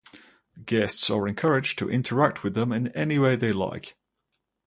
[0.65, 3.95] Guests are encouraged to interact with them in any way they like.